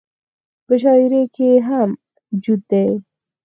[0.65, 1.89] پۀ شاعرۍ کښې هم
[2.43, 2.83] جوت دے-